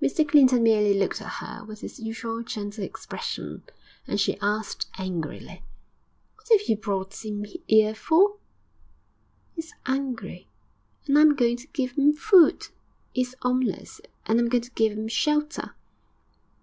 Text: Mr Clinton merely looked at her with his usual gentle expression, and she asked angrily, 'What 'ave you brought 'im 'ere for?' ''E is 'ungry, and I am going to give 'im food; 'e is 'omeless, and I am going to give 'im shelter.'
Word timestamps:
Mr 0.00 0.26
Clinton 0.26 0.62
merely 0.62 0.94
looked 0.98 1.20
at 1.20 1.28
her 1.30 1.62
with 1.62 1.82
his 1.82 2.00
usual 2.00 2.42
gentle 2.42 2.82
expression, 2.82 3.62
and 4.06 4.18
she 4.18 4.38
asked 4.40 4.86
angrily, 4.96 5.62
'What 6.36 6.48
'ave 6.50 6.64
you 6.72 6.76
brought 6.78 7.22
'im 7.22 7.44
'ere 7.68 7.94
for?' 7.94 8.38
''E 9.54 9.58
is 9.58 9.74
'ungry, 9.84 10.48
and 11.06 11.18
I 11.18 11.20
am 11.20 11.34
going 11.34 11.58
to 11.58 11.66
give 11.66 11.98
'im 11.98 12.14
food; 12.14 12.68
'e 13.14 13.20
is 13.20 13.36
'omeless, 13.42 14.00
and 14.24 14.38
I 14.40 14.42
am 14.42 14.48
going 14.48 14.62
to 14.64 14.70
give 14.70 14.92
'im 14.92 15.06
shelter.' 15.08 15.74